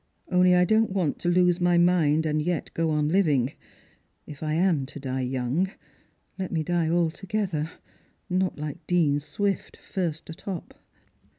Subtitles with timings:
[0.31, 3.53] Only I don't want to lose my mind, and yet go on living.
[4.25, 5.69] If I am to die young,
[6.39, 7.69] let me die altogether,
[8.27, 10.73] not like Dean Swift, first a top."